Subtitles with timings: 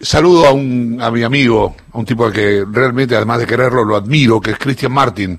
[0.00, 3.96] saludo a, un, a mi amigo, a un tipo que realmente, además de quererlo, lo
[3.96, 5.38] admiro, que es Cristian Martin.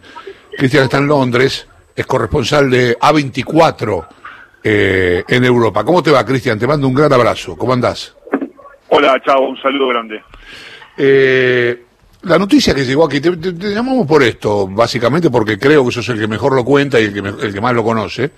[0.57, 4.07] Cristian está en Londres, es corresponsal de A24
[4.63, 5.83] eh, en Europa.
[5.83, 6.59] ¿Cómo te va, Cristian?
[6.59, 7.57] Te mando un gran abrazo.
[7.57, 8.15] ¿Cómo andás?
[8.89, 10.21] Hola, chao, un saludo grande.
[10.97, 11.85] Eh,
[12.23, 16.19] la noticia que llegó aquí, te, llamamos por esto, básicamente porque creo que sos el
[16.19, 18.31] que mejor lo cuenta y el que, el que más lo conoce.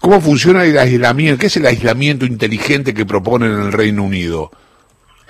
[0.00, 1.38] ¿Cómo funciona el aislamiento?
[1.38, 4.50] ¿Qué es el aislamiento inteligente que proponen en el Reino Unido?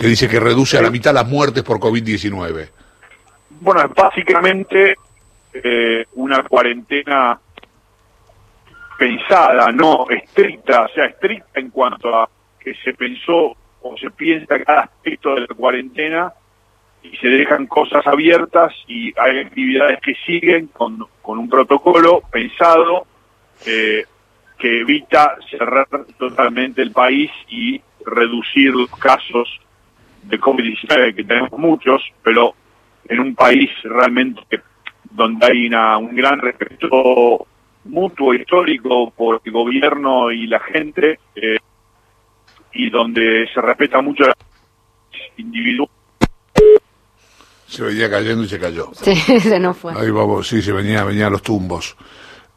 [0.01, 2.71] Que dice que reduce a la mitad las muertes por COVID-19.
[3.61, 4.97] Bueno, es básicamente
[5.53, 7.39] eh, una cuarentena
[8.99, 14.65] pensada, no estricta, o sea, estricta en cuanto a que se pensó o se piensa
[14.65, 16.33] cada aspecto de la cuarentena
[17.03, 23.07] y se dejan cosas abiertas y hay actividades que siguen con, con un protocolo pensado
[23.67, 24.07] eh,
[24.59, 25.89] que evita cerrar
[26.19, 29.61] totalmente el país y reducir los casos
[30.23, 32.55] de COVID-19, que tenemos muchos, pero
[33.09, 34.61] en un país realmente
[35.11, 37.47] donde hay una, un gran respeto
[37.85, 41.59] mutuo histórico por el gobierno y la gente, eh,
[42.73, 44.35] y donde se respeta mucho la
[45.37, 45.89] individuo.
[47.67, 48.91] Se venía cayendo y se cayó.
[48.93, 49.93] Sí, se nos fue.
[49.97, 51.97] Ahí vamos, sí, se venía, venía los tumbos.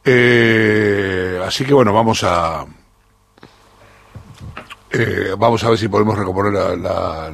[0.03, 2.65] Eh, así que bueno, vamos a
[4.93, 7.33] eh, vamos a ver si podemos recomponer la,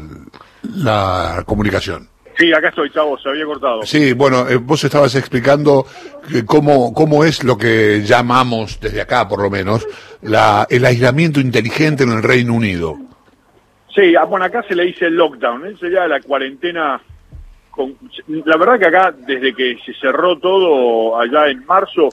[0.75, 2.07] la, comunicación.
[2.37, 3.83] Sí, acá estoy, chavo, se había cortado.
[3.83, 5.85] Sí, bueno, eh, vos estabas explicando
[6.45, 9.85] cómo, cómo es lo que llamamos, desde acá por lo menos,
[10.21, 12.97] la, el aislamiento inteligente en el Reino Unido.
[13.93, 15.75] Sí, ah, bueno, acá se le dice lockdown, ¿eh?
[15.79, 17.01] sería la cuarentena.
[17.71, 17.95] Con,
[18.45, 22.09] la verdad que acá, desde que se cerró todo allá en marzo,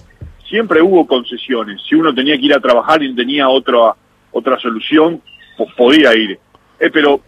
[0.49, 1.83] siempre hubo concesiones.
[1.89, 3.95] Si uno tenía que ir a trabajar y tenía otra,
[4.33, 5.21] otra solución,
[5.77, 6.39] podía ir.
[6.79, 7.21] Eh, pero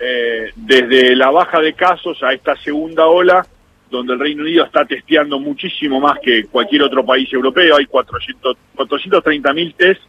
[0.00, 3.46] eh, desde la baja de casos a esta segunda ola,
[3.90, 8.56] donde el Reino Unido está testeando muchísimo más que cualquier otro país europeo, hay 400,
[8.74, 10.00] 430 mil test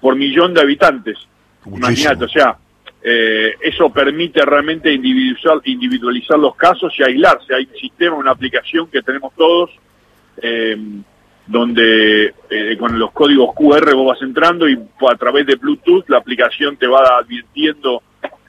[0.00, 1.18] por millón de habitantes.
[1.66, 2.56] Imagínate, o sea,
[3.02, 7.54] eh, eso permite realmente individualizar, individualizar los casos y aislarse.
[7.54, 9.70] Hay un sistema, una aplicación que tenemos todos,
[10.42, 10.76] eh,
[11.50, 14.78] donde eh, con los códigos QR vos vas entrando y
[15.08, 18.02] a través de Bluetooth la aplicación te va advirtiendo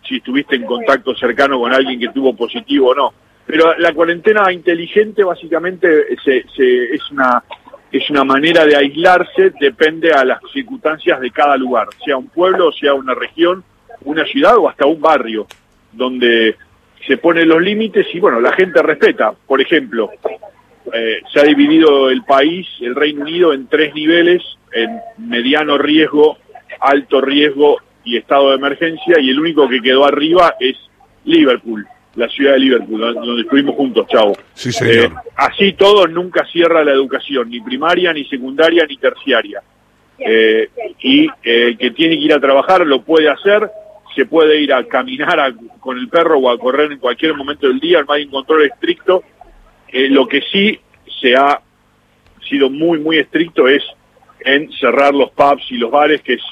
[0.08, 3.14] si estuviste en contacto cercano con alguien que tuvo positivo o no.
[3.48, 7.44] Pero la cuarentena inteligente básicamente se, se, es una
[7.92, 12.72] es una manera de aislarse, depende a las circunstancias de cada lugar, sea un pueblo,
[12.72, 13.64] sea una región,
[14.06, 15.48] una ciudad o hasta un barrio,
[15.92, 16.56] donde
[17.06, 19.34] se ponen los límites y bueno, la gente respeta.
[19.46, 20.10] Por ejemplo,
[20.94, 24.42] eh, se ha dividido el país, el Reino Unido, en tres niveles,
[24.74, 26.38] en mediano riesgo,
[26.80, 30.76] alto riesgo y estado de emergencia, y el único que quedó arriba es
[31.26, 34.34] Liverpool, la ciudad de Liverpool, donde estuvimos juntos, chavo.
[34.54, 35.06] Sí, señor.
[35.06, 39.62] Eh, así todo nunca cierra la educación, ni primaria, ni secundaria, ni terciaria.
[40.18, 40.70] Eh,
[41.02, 43.70] y el que tiene que ir a trabajar lo puede hacer,
[44.16, 47.80] se puede ir a caminar con el perro o a correr en cualquier momento del
[47.80, 49.24] día, no hay un control estricto,
[49.92, 50.80] eh, lo que sí
[51.22, 51.62] se ha
[52.50, 53.84] sido muy, muy estricto es
[54.44, 56.44] en cerrar los pubs y los bares, que es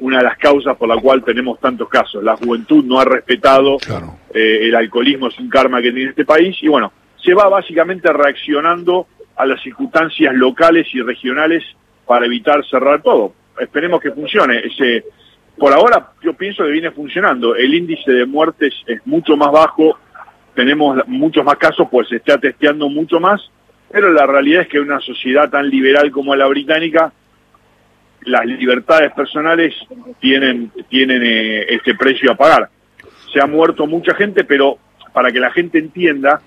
[0.00, 2.22] una de las causas por la cual tenemos tantos casos.
[2.22, 3.78] La juventud no ha respetado
[4.34, 6.92] eh, el alcoholismo, es un karma que tiene este país, y bueno,
[7.22, 11.64] se va básicamente reaccionando a las circunstancias locales y regionales
[12.06, 13.34] para evitar cerrar todo.
[13.58, 14.58] Esperemos que funcione.
[14.58, 15.04] Ese,
[15.56, 17.54] por ahora yo pienso que viene funcionando.
[17.54, 19.98] El índice de muertes es mucho más bajo
[20.54, 23.50] tenemos muchos más casos, pues se está testeando mucho más,
[23.90, 27.12] pero la realidad es que una sociedad tan liberal como la británica,
[28.22, 29.74] las libertades personales
[30.20, 32.68] tienen, tienen eh, este precio a pagar.
[33.32, 34.78] Se ha muerto mucha gente, pero
[35.12, 36.40] para que la gente entienda,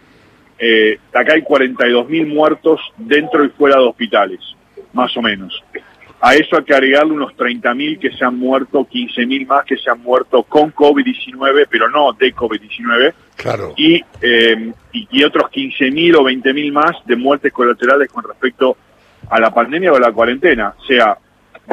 [0.58, 4.40] eh, acá hay 42.000 muertos dentro y fuera de hospitales,
[4.94, 5.62] más o menos.
[6.26, 9.90] A eso hay que agregarle unos 30.000 que se han muerto, 15.000 más que se
[9.90, 13.14] han muerto con COVID-19, pero no de COVID-19.
[13.36, 13.74] Claro.
[13.76, 18.78] Y, eh, y, otros 15.000 o 20.000 más de muertes colaterales con respecto
[19.30, 21.18] a la pandemia o a la cuarentena, sea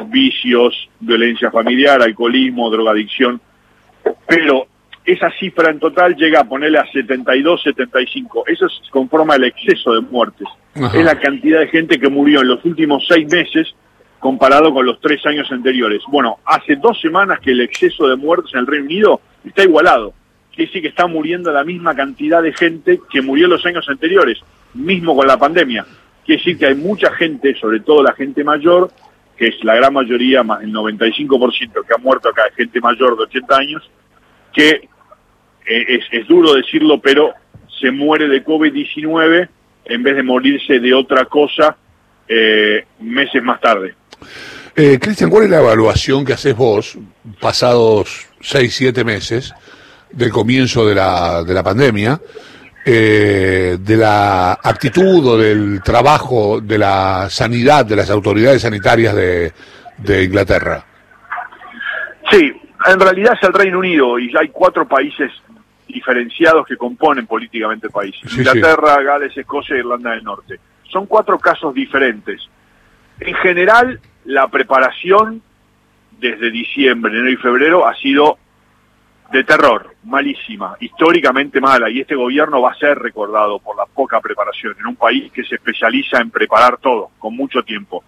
[0.07, 3.41] vicios, violencia familiar, alcoholismo, drogadicción.
[4.27, 4.67] Pero
[5.05, 8.49] esa cifra en total llega a ponerle a 72, 75.
[8.49, 10.49] Eso conforma el exceso de muertes.
[10.75, 13.77] Es la cantidad de gente que murió en los últimos seis meses
[14.21, 16.03] comparado con los tres años anteriores.
[16.09, 20.13] Bueno, hace dos semanas que el exceso de muertos en el Reino Unido está igualado.
[20.55, 24.39] Quiere decir que está muriendo la misma cantidad de gente que murió los años anteriores,
[24.75, 25.87] mismo con la pandemia.
[26.25, 28.91] Quiere decir que hay mucha gente, sobre todo la gente mayor,
[29.37, 33.23] que es la gran mayoría, más del 95% que ha muerto acá, gente mayor de
[33.23, 33.91] 80 años,
[34.53, 34.89] que
[35.65, 37.33] es, es duro decirlo, pero
[37.81, 39.49] se muere de COVID-19
[39.87, 41.77] en vez de morirse de otra cosa
[42.29, 43.95] eh, meses más tarde.
[44.75, 46.97] Eh, Cristian, ¿cuál es la evaluación que haces vos,
[47.41, 49.53] pasados seis, siete meses
[50.11, 52.21] del comienzo de la, de la pandemia,
[52.85, 59.53] eh, de la actitud o del trabajo de la sanidad, de las autoridades sanitarias de,
[59.99, 60.85] de Inglaterra?
[62.31, 62.53] Sí,
[62.87, 65.31] en realidad es el Reino Unido y hay cuatro países
[65.87, 68.15] diferenciados que componen políticamente el país.
[68.27, 70.61] Sí, Inglaterra, Gales, Escocia e Irlanda del Norte.
[70.89, 72.41] Son cuatro casos diferentes.
[73.19, 75.43] En general, la preparación
[76.19, 78.39] desde diciembre, enero y febrero ha sido
[79.33, 84.21] de terror, malísima, históricamente mala, y este gobierno va a ser recordado por la poca
[84.21, 88.03] preparación en un país que se especializa en preparar todo, con mucho tiempo,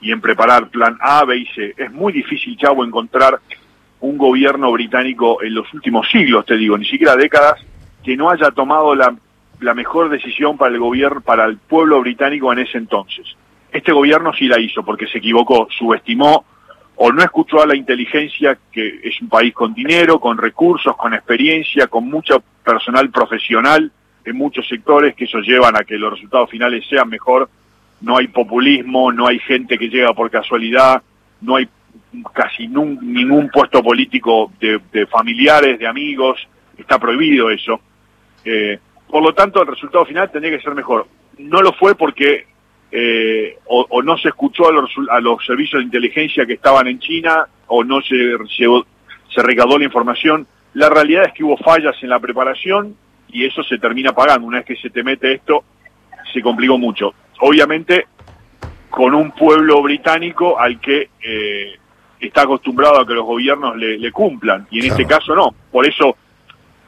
[0.00, 1.74] y en preparar plan A, B y C.
[1.76, 3.40] Es muy difícil, Chavo, encontrar
[4.00, 7.60] un gobierno británico en los últimos siglos, te digo, ni siquiera décadas,
[8.04, 9.16] que no haya tomado la,
[9.60, 13.26] la mejor decisión para el gobierno, para el pueblo británico en ese entonces.
[13.74, 16.44] Este gobierno sí la hizo porque se equivocó, subestimó
[16.94, 21.12] o no escuchó a la inteligencia, que es un país con dinero, con recursos, con
[21.12, 23.90] experiencia, con mucho personal profesional
[24.24, 27.50] en muchos sectores, que eso llevan a que los resultados finales sean mejor.
[28.00, 31.02] No hay populismo, no hay gente que llega por casualidad,
[31.40, 31.68] no hay
[32.32, 36.46] casi ningún puesto político de, de, familiares, de amigos,
[36.78, 37.80] está prohibido eso.
[38.44, 38.78] Eh,
[39.08, 41.08] por lo tanto, el resultado final tendría que ser mejor.
[41.38, 42.53] No lo fue porque
[42.96, 46.86] eh, o, o, no se escuchó a los, a los, servicios de inteligencia que estaban
[46.86, 48.66] en China, o no se, se,
[49.34, 50.46] se recaudó la información.
[50.74, 52.94] La realidad es que hubo fallas en la preparación
[53.28, 54.46] y eso se termina pagando.
[54.46, 55.64] Una vez que se te mete esto,
[56.32, 57.14] se complicó mucho.
[57.40, 58.06] Obviamente,
[58.90, 61.72] con un pueblo británico al que eh,
[62.20, 65.00] está acostumbrado a que los gobiernos le, le cumplan, y en claro.
[65.00, 65.52] este caso no.
[65.72, 66.16] Por eso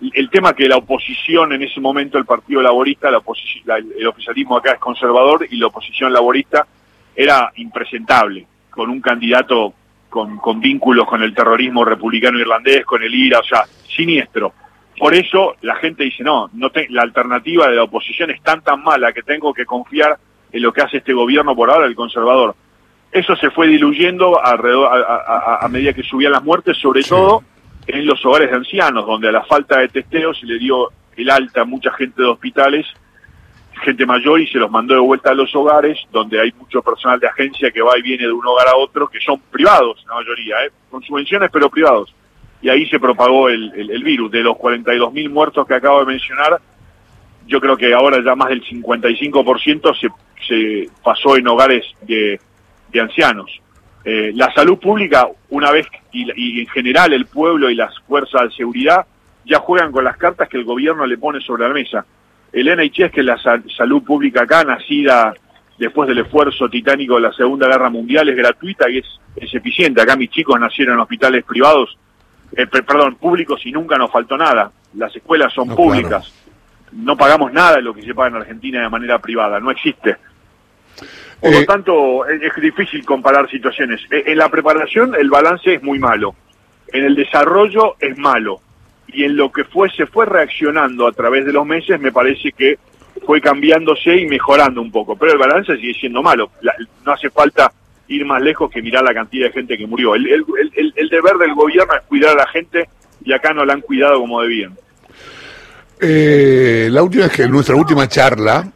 [0.00, 3.22] el tema que la oposición en ese momento, el Partido Laborista, la
[3.64, 6.66] la, el oficialismo acá es conservador y la oposición laborista
[7.14, 9.72] era impresentable, con un candidato
[10.08, 14.52] con, con vínculos con el terrorismo republicano irlandés, con el IRA, o sea, siniestro.
[14.98, 18.62] Por eso la gente dice, no, no te, la alternativa de la oposición es tan
[18.62, 20.16] tan mala que tengo que confiar
[20.52, 22.54] en lo que hace este gobierno por ahora, el conservador.
[23.12, 27.42] Eso se fue diluyendo alrededor, a, a, a medida que subían las muertes, sobre todo
[27.86, 31.30] en los hogares de ancianos, donde a la falta de testeo se le dio el
[31.30, 32.86] alta a mucha gente de hospitales,
[33.82, 37.20] gente mayor, y se los mandó de vuelta a los hogares, donde hay mucho personal
[37.20, 40.14] de agencia que va y viene de un hogar a otro, que son privados, la
[40.14, 40.70] mayoría, ¿eh?
[40.90, 42.12] con subvenciones, pero privados.
[42.62, 44.30] Y ahí se propagó el, virus.
[44.30, 46.58] De los 42.000 muertos que acabo de mencionar,
[47.46, 50.08] yo creo que ahora ya más del 55% se,
[50.48, 52.40] se pasó en hogares de,
[52.90, 53.60] de ancianos.
[54.08, 58.42] Eh, la salud pública, una vez, y, y, en general el pueblo y las fuerzas
[58.42, 59.04] de seguridad,
[59.44, 62.06] ya juegan con las cartas que el gobierno le pone sobre la mesa.
[62.52, 65.34] El NHS, que es la sal salud pública acá, nacida
[65.76, 70.00] después del esfuerzo titánico de la Segunda Guerra Mundial, es gratuita y es, es eficiente.
[70.00, 71.98] Acá mis chicos nacieron en hospitales privados,
[72.52, 74.70] eh, perdón, públicos y nunca nos faltó nada.
[74.94, 76.32] Las escuelas son no, públicas.
[76.32, 77.02] Claro.
[77.04, 80.16] No pagamos nada de lo que se paga en Argentina de manera privada, no existe.
[81.40, 84.00] Por lo tanto, es, es, difícil comparar situaciones.
[84.10, 86.34] En la preparación el balance es muy malo.
[86.88, 88.60] En el desarrollo es malo.
[89.08, 92.52] Y en lo que fue, se fue reaccionando a través de los meses, me parece
[92.52, 92.78] que
[93.24, 95.16] fue cambiándose y mejorando un poco.
[95.16, 96.50] Pero el balance sigue siendo malo.
[96.62, 97.72] La, no hace falta
[98.08, 100.14] ir más lejos que mirar la cantidad de gente que murió.
[100.14, 100.44] El, el,
[100.74, 102.88] el, el, deber del gobierno es cuidar a la gente
[103.24, 104.76] y acá no la han cuidado como debían.
[106.00, 108.70] Eh, la última es que en nuestra última charla,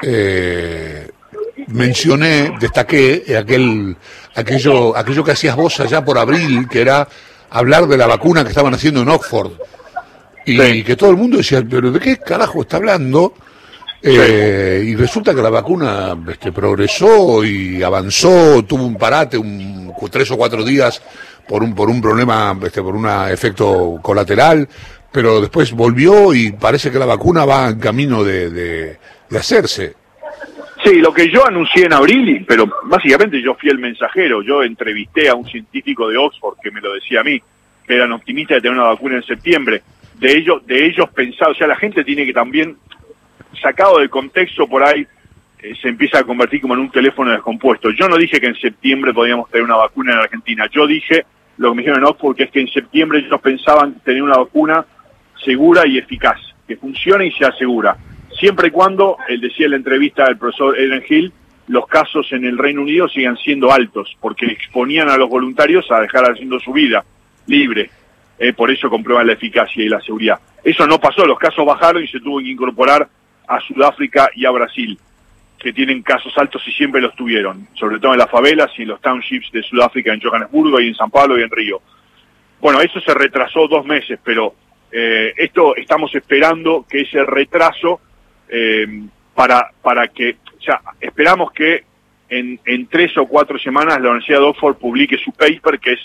[0.00, 1.08] eh,
[1.72, 3.96] mencioné, destaqué aquel,
[4.34, 7.08] aquello, aquello que hacías vos allá por abril, que era
[7.50, 9.52] hablar de la vacuna que estaban haciendo en Oxford.
[10.44, 10.82] Y sí.
[10.82, 13.34] que todo el mundo decía, pero ¿de qué carajo está hablando?
[14.02, 14.88] Eh, sí.
[14.88, 20.36] Y resulta que la vacuna este, progresó y avanzó, tuvo un parate, un, tres o
[20.36, 21.00] cuatro días
[21.46, 24.68] por un, por un problema, este, por un efecto colateral,
[25.12, 28.98] pero después volvió y parece que la vacuna va en camino de, de,
[29.28, 30.01] de hacerse.
[30.84, 35.28] Sí, lo que yo anuncié en abril, pero básicamente yo fui el mensajero, yo entrevisté
[35.28, 37.40] a un científico de Oxford que me lo decía a mí,
[37.86, 39.82] que eran optimistas de tener una vacuna en septiembre.
[40.18, 42.76] De ellos, de ellos pensado, o sea, la gente tiene que también,
[43.60, 45.06] sacado del contexto por ahí,
[45.62, 47.90] eh, se empieza a convertir como en un teléfono descompuesto.
[47.90, 51.26] Yo no dije que en septiembre podíamos tener una vacuna en Argentina, yo dije
[51.58, 54.38] lo que me dijeron en Oxford, que es que en septiembre ellos pensaban tener una
[54.38, 54.84] vacuna
[55.44, 57.96] segura y eficaz, que funcione y sea segura
[58.42, 61.32] siempre y cuando, él decía en la entrevista del profesor Eden Hill,
[61.68, 66.00] los casos en el Reino Unido sigan siendo altos, porque exponían a los voluntarios a
[66.00, 67.04] dejar haciendo su vida
[67.46, 67.88] libre.
[68.40, 70.40] Eh, por eso comprueban la eficacia y la seguridad.
[70.64, 73.08] Eso no pasó, los casos bajaron y se tuvo que incorporar
[73.46, 74.98] a Sudáfrica y a Brasil,
[75.60, 78.88] que tienen casos altos y siempre los tuvieron, sobre todo en las favelas y en
[78.88, 81.80] los townships de Sudáfrica, en Johannesburgo y en San Pablo y en Río.
[82.60, 84.56] Bueno, eso se retrasó dos meses, pero
[84.90, 88.00] eh, esto estamos esperando que ese retraso
[88.52, 88.86] eh,
[89.34, 91.84] para, para que, o sea, esperamos que
[92.28, 96.00] en, en tres o cuatro semanas la Universidad de Oxford publique su paper, que es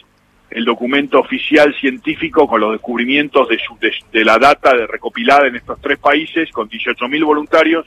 [0.49, 5.57] el documento oficial científico con los descubrimientos de, su, de, la data de recopilada en
[5.57, 7.85] estos tres países, con 18.000 voluntarios,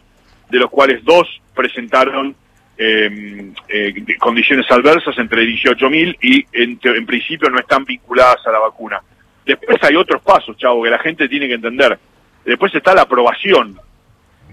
[0.51, 2.35] de los cuales dos presentaron
[2.77, 8.59] eh, eh, condiciones adversas entre 18.000 y en, en, principio no están vinculadas a la
[8.59, 9.01] vacuna.
[9.47, 11.99] Después hay otros pasos, chavo, que la gente tiene que entender.
[12.45, 13.79] Después está la aprobación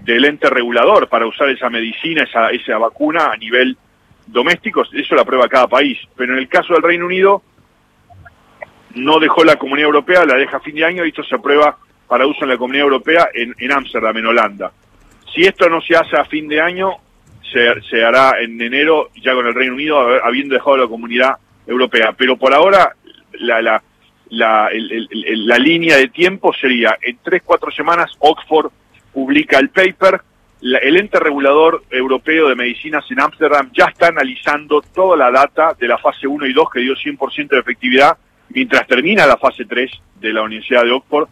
[0.04, 3.76] del ente regulador para usar esa medicina, esa, esa vacuna a nivel
[4.26, 5.98] doméstico, eso la aprueba cada país.
[6.16, 7.42] Pero en el caso del Reino Unido,
[8.94, 11.76] no dejó la Comunidad Europea, la deja a fin de año y esto se aprueba
[12.06, 14.72] para uso en la Comunidad Europea en Ámsterdam, en, Holanda.
[15.34, 16.96] Si esto no se hace a fin de año,
[17.52, 21.36] se, se, hará en enero, ya con el Reino Unido, habiendo dejado la Comunidad
[21.66, 22.14] Europea.
[22.16, 22.94] Pero por ahora,
[23.32, 23.82] la, la,
[24.30, 28.70] la, la línea de tiempo sería, en tres, cuatro semanas, Oxford
[29.12, 30.20] publica el paper,
[30.60, 35.86] el ente regulador europeo de medicinas en Ámsterdam ya está analizando toda la data de
[35.86, 38.18] la fase 1 y 2 que dio 100% de efectividad
[38.50, 41.28] mientras termina la fase 3 de la Universidad de Oxford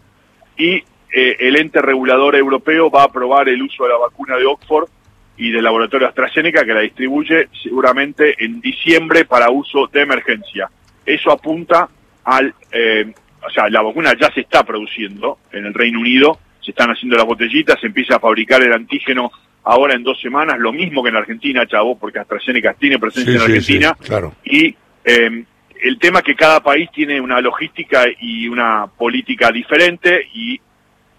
[0.56, 4.47] y eh, el ente regulador europeo va a aprobar el uso de la vacuna de
[4.47, 4.88] Oxford
[5.37, 10.71] y del laboratorio AstraZeneca que la distribuye seguramente en diciembre para uso de emergencia.
[11.04, 11.88] Eso apunta
[12.25, 13.12] al, eh,
[13.47, 17.16] o sea, la vacuna ya se está produciendo en el Reino Unido, se están haciendo
[17.16, 19.30] las botellitas, se empieza a fabricar el antígeno
[19.62, 23.40] ahora en dos semanas, lo mismo que en Argentina, chavo, porque AstraZeneca tiene presencia en
[23.40, 24.35] Argentina, claro.
[24.44, 25.44] y eh,
[25.80, 30.61] el tema es que cada país tiene una logística y una política diferente y,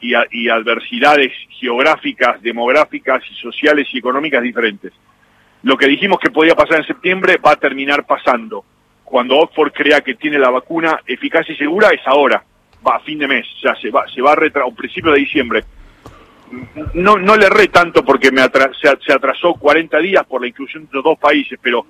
[0.02, 4.92] y, adversidades geográficas, demográficas y sociales y económicas diferentes.
[5.64, 8.66] Lo que dijimos que podía pasar en septiembre va a terminar pasando.
[9.04, 12.44] Cuando Oxford crea que tiene la vacuna eficaz y segura es ahora,
[12.96, 15.64] a fin de mes, sea, se va, se va a retrasar, principio de diciembre.
[16.94, 20.90] No, no le erré tanto porque me se, atrasó 40 días por la inclusión de
[20.94, 21.86] los dos países, pero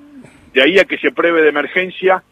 [0.53, 2.23] de ahí a que se pruebe de emergencia,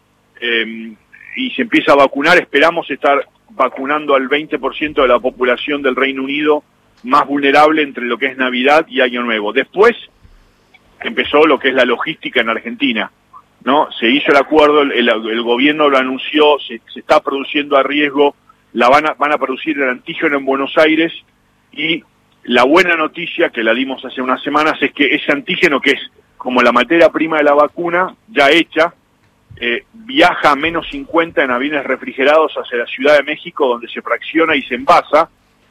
[0.41, 0.95] eh,
[1.35, 6.23] y se empieza a vacunar, esperamos estar vacunando al 20% de la población del Reino
[6.23, 6.63] Unido
[7.03, 9.53] más vulnerable entre lo que es Navidad y Año Nuevo.
[9.53, 9.95] Después
[11.01, 13.11] empezó lo que es la logística en Argentina,
[13.63, 13.89] ¿no?
[13.99, 18.35] Se hizo el acuerdo, el, gobierno lo anunció, se, está produciendo a riesgo,
[18.75, 21.13] la van a, van a producir el antígeno en Buenos Aires
[21.71, 22.03] y
[22.43, 26.11] la buena noticia que la dimos hace unas semanas es que ese antígeno que es
[26.37, 28.93] como la materia prima de la vacuna ya hecha,
[29.55, 34.01] eh, viaja a menos 50 en aviones refrigerados hacia la Ciudad de México, donde se
[34.01, 35.29] fracciona y se envasa,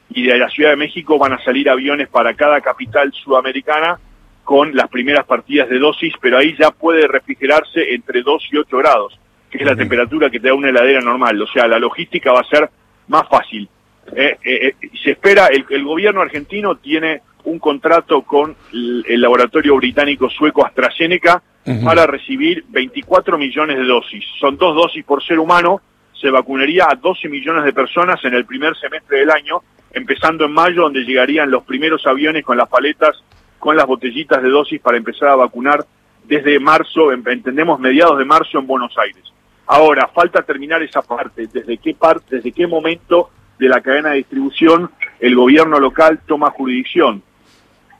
[0.09, 3.99] y de la Ciudad de México van a salir aviones para cada capital sudamericana
[4.43, 8.77] con las primeras partidas de dosis, pero ahí ya puede refrigerarse entre 2 y 8
[8.77, 9.19] grados,
[9.51, 12.41] que es la temperatura que te da una heladera normal, o sea, la logística va
[12.41, 12.69] a ser
[13.07, 13.69] más fácil.
[14.15, 20.29] Eh, eh, se espera, el, el gobierno argentino tiene un contrato con el laboratorio británico
[20.29, 21.41] sueco AstraZeneca,
[21.83, 24.23] para recibir 24 millones de dosis.
[24.39, 25.81] Son dos dosis por ser humano,
[26.13, 30.51] se vacunaría a 12 millones de personas en el primer semestre del año, empezando en
[30.51, 33.23] mayo, donde llegarían los primeros aviones con las paletas,
[33.57, 35.83] con las botellitas de dosis para empezar a vacunar
[36.23, 39.23] desde marzo, entendemos mediados de marzo en Buenos Aires.
[39.67, 44.17] Ahora, falta terminar esa parte, desde qué parte, desde qué momento de la cadena de
[44.17, 47.23] distribución el gobierno local toma jurisdicción.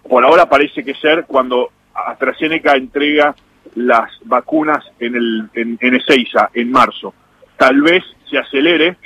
[0.08, 3.36] Por ahora parece que ser cuando AstraZeneca entrega
[3.76, 6.02] las vacunas en, el, en, en
[6.54, 7.14] en marzo.
[7.58, 8.98] Tal vez se acelere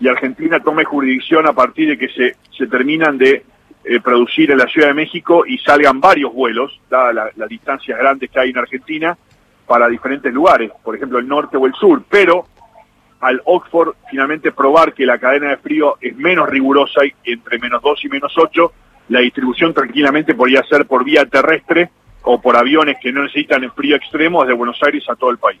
[0.00, 3.44] y Argentina tome jurisdicción a partir de que se, se terminan de
[3.84, 8.30] eh, producir en la Ciudad de México y salgan varios vuelos, dadas las distancias grandes
[8.30, 9.16] que hay en Argentina,
[9.70, 12.44] para diferentes lugares, por ejemplo el norte o el sur, pero
[13.20, 17.80] al Oxford finalmente probar que la cadena de frío es menos rigurosa y entre menos
[17.80, 18.72] 2 y menos 8,
[19.10, 21.88] la distribución tranquilamente podría ser por vía terrestre
[22.22, 25.38] o por aviones que no necesitan el frío extremo desde Buenos Aires a todo el
[25.38, 25.60] país.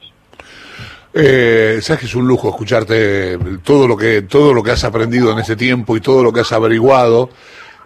[1.14, 5.30] Eh, sabes que es un lujo escucharte todo lo que todo lo que has aprendido
[5.30, 7.30] en ese tiempo y todo lo que has averiguado.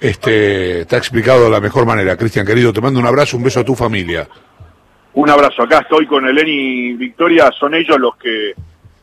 [0.00, 2.16] Este te ha explicado de la mejor manera.
[2.16, 4.26] Cristian querido te mando un abrazo un beso a tu familia
[5.14, 8.54] un abrazo acá estoy con Eleni y Victoria son ellos los que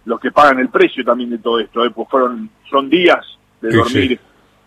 [0.05, 1.91] los que pagan el precio también de todo esto ¿eh?
[1.91, 3.25] pues fueron son días
[3.61, 4.19] de dormir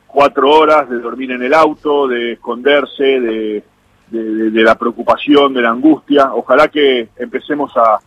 [0.07, 3.65] cuatro horas de dormir en el auto de esconderse de
[4.11, 6.33] de, la preocupación, de la angustia.
[6.35, 7.99] Ojalá que empecemos a,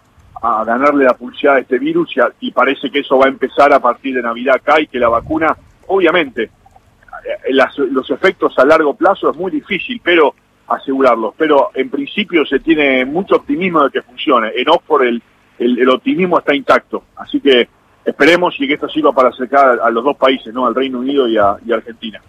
[0.63, 3.79] ganarle la pulsada a este virus y, y, parece que eso va a empezar a
[3.79, 8.93] partir de Navidad acá y que la vacuna obviamente, eh, las- los efectos a largo
[8.93, 10.35] plazo es muy difícil, pero
[10.67, 11.33] asegurarlos.
[11.37, 14.51] Pero en principio se tiene mucho optimismo de que funcione.
[14.55, 15.21] En Oxford el,
[15.59, 17.03] el, el optimismo está intacto.
[17.15, 17.67] Así que
[18.05, 20.65] esperemos y que esto sirva para acercar a los dos países, ¿no?
[20.65, 22.21] Al Reino Unido y a, y a Argentina.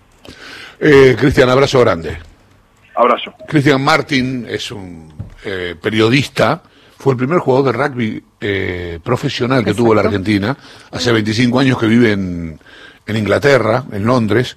[0.80, 2.18] Eh, Cristian, abrazo grande.
[2.94, 3.32] Abrazo.
[3.46, 5.12] Cristian Martin es un
[5.44, 6.62] eh, periodista,
[6.98, 10.56] fue el primer jugador de rugby eh, profesional que tuvo la Argentina,
[10.90, 12.58] hace 25 años que vive en,
[13.06, 14.56] en Inglaterra, en Londres,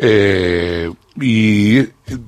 [0.00, 0.90] eh,
[1.20, 1.82] y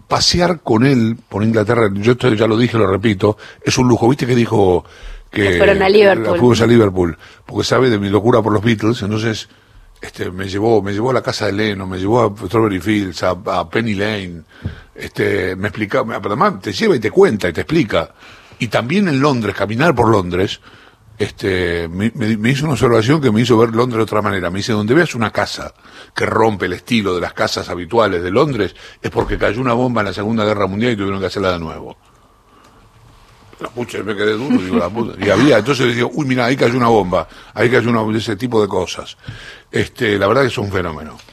[0.09, 4.09] pasear con él por Inglaterra, yo esto ya lo dije, lo repito, es un lujo,
[4.09, 4.85] viste que dijo
[5.31, 6.39] que Que fueron a Liverpool.
[6.39, 9.49] fuimos a Liverpool, porque sabe de mi locura por los Beatles, entonces
[10.03, 13.23] este me llevó me llevó a la casa de Leno, me llevó a Strawberry Fields,
[13.23, 14.43] a, a Penny Lane,
[14.95, 18.13] este me explicaba, pero además te lleva y te cuenta y te explica.
[18.59, 20.61] Y también en Londres, caminar por Londres,
[21.21, 24.51] este me, me- hizo una observación que me hizo ver Londres de otra manera.
[24.51, 25.75] Me dice, donde veas una casa
[26.15, 30.01] que rompe el estilo de las casas habituales de Londres, es porque cayó una bomba
[30.01, 31.97] en la Segunda Guerra Mundial y tuvieron que hacerla de nuevo.
[33.61, 35.23] La pucha, me quedé duro, digo, la puta.
[35.23, 38.63] Y había, entonces digo, uy, mira, ahí cayó una bomba, ahí cayó una, ese tipo
[38.63, 39.19] de cosas.
[39.71, 41.19] Este, la verdad que es un fenómeno.